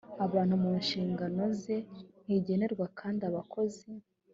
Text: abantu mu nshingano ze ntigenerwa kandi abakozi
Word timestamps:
abantu 0.25 0.53
mu 0.63 0.71
nshingano 0.81 1.43
ze 1.61 1.75
ntigenerwa 2.23 2.85
kandi 2.99 3.21
abakozi 3.29 3.87